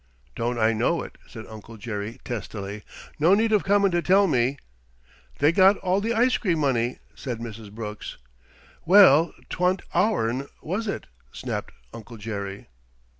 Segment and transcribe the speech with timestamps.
[0.35, 2.81] "Don't I know it?" said Uncle Jerry testily.
[3.19, 4.57] "No need of comin' to tell me."
[5.37, 7.71] "They got all the ice cream money," said Mrs.
[7.71, 8.17] Brooks.
[8.83, 12.65] "Well, 'twa'n't ourn, was it?" snapped Uncle Jerry.